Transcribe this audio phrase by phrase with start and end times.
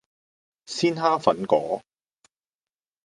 [0.67, 1.83] 鮮蝦粉果